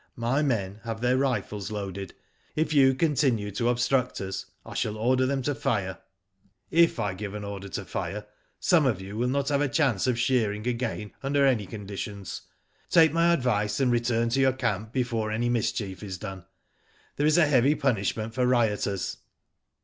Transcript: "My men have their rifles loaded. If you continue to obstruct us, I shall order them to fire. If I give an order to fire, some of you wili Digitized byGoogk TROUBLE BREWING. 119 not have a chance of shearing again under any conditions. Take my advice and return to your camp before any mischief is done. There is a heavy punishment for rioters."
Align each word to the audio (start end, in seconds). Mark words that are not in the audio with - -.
"My 0.31 0.41
men 0.41 0.79
have 0.83 0.99
their 0.99 1.15
rifles 1.15 1.69
loaded. 1.69 2.15
If 2.55 2.73
you 2.73 2.95
continue 2.95 3.51
to 3.51 3.69
obstruct 3.69 4.19
us, 4.19 4.47
I 4.65 4.73
shall 4.73 4.97
order 4.97 5.27
them 5.27 5.43
to 5.43 5.53
fire. 5.53 5.99
If 6.71 6.99
I 6.99 7.13
give 7.13 7.35
an 7.35 7.43
order 7.43 7.69
to 7.69 7.85
fire, 7.85 8.25
some 8.59 8.87
of 8.87 8.99
you 8.99 9.15
wili 9.15 9.29
Digitized 9.29 9.29
byGoogk 9.29 9.29
TROUBLE 9.29 9.29
BREWING. 9.29 9.29
119 9.29 9.31
not 9.33 9.49
have 9.49 9.61
a 9.61 9.69
chance 9.71 10.07
of 10.07 10.19
shearing 10.19 10.67
again 10.67 11.11
under 11.21 11.45
any 11.45 11.65
conditions. 11.67 12.41
Take 12.89 13.13
my 13.13 13.31
advice 13.31 13.79
and 13.79 13.91
return 13.91 14.29
to 14.29 14.39
your 14.39 14.53
camp 14.53 14.91
before 14.91 15.29
any 15.29 15.49
mischief 15.49 16.01
is 16.01 16.17
done. 16.17 16.45
There 17.17 17.27
is 17.27 17.37
a 17.37 17.45
heavy 17.45 17.75
punishment 17.75 18.33
for 18.33 18.47
rioters." 18.47 19.17